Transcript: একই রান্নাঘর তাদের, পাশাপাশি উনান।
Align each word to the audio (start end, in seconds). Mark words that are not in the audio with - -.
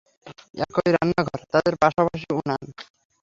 একই 0.63 0.89
রান্নাঘর 0.95 1.39
তাদের, 1.53 1.73
পাশাপাশি 1.81 2.27
উনান। 2.39 2.63